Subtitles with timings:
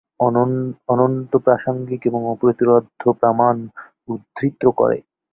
[0.89, 3.55] অনন্ত প্রাসঙ্গিক এবং অপ্রতিরোধ্য প্রমাণ
[4.07, 5.03] উদ্ধৃত করেন।